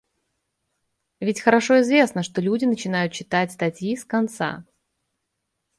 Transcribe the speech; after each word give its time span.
Ведь 1.19 1.41
хорошо 1.41 1.79
известно, 1.81 2.23
что 2.23 2.41
люди 2.41 2.65
начинают 2.65 3.13
читать 3.13 3.51
статьи 3.51 3.95
с 3.95 4.03
конца 4.03 4.65